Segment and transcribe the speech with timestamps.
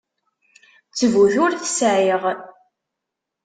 [0.89, 2.21] Ttbut ur t-sεiɣ.